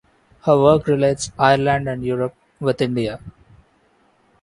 [0.45, 3.19] Her work relates Ireland and Europe with India.